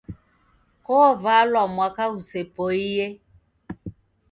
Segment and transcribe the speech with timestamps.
[0.85, 3.05] Kovalwa mwaka ghusepoie